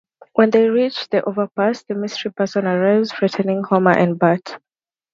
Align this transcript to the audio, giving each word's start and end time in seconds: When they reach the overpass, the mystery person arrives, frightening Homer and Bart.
When 0.33 0.49
they 0.49 0.67
reach 0.67 1.09
the 1.09 1.21
overpass, 1.23 1.83
the 1.83 1.93
mystery 1.93 2.31
person 2.31 2.65
arrives, 2.65 3.11
frightening 3.11 3.63
Homer 3.63 3.91
and 3.95 4.17
Bart. 4.17 4.57